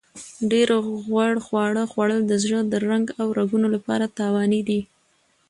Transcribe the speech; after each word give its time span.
ډېر 0.51 0.69
غوړ 1.07 1.33
خواړه 1.45 1.83
خوړل 1.91 2.21
د 2.27 2.33
زړه 2.43 2.59
د 2.71 2.73
رنګ 2.89 3.05
او 3.21 3.27
رګونو 3.39 3.67
لپاره 3.75 4.05
تاواني 4.17 4.61
دي. 4.69 4.79